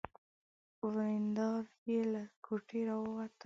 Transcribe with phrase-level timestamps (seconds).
[0.87, 3.37] ورېندار يې له کوټې را ووته.